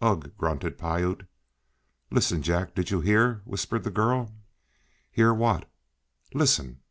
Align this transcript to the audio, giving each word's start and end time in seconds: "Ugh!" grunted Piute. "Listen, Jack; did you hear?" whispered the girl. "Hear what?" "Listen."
"Ugh!" 0.00 0.30
grunted 0.38 0.78
Piute. 0.78 1.24
"Listen, 2.12 2.40
Jack; 2.40 2.72
did 2.76 2.92
you 2.92 3.00
hear?" 3.00 3.42
whispered 3.44 3.82
the 3.82 3.90
girl. 3.90 4.32
"Hear 5.10 5.34
what?" 5.34 5.68
"Listen." 6.32 6.82